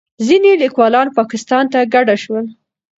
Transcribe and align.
ځینې 0.27 0.51
لیکوالان 0.63 1.07
پاکستان 1.19 1.63
ته 1.71 1.79
کډه 1.93 2.15
شول. 2.23 2.45